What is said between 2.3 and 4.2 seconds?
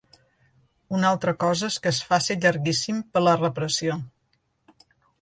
llarguíssim per la repressió.